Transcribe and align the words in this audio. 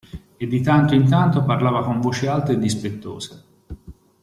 E 0.37 0.47
di 0.47 0.61
tanto 0.61 0.95
in 0.95 1.07
tanto 1.07 1.43
parlava 1.43 1.83
con 1.83 2.01
voce 2.01 2.27
alta 2.27 2.51
e 2.53 2.57
dispettosa. 2.57 3.43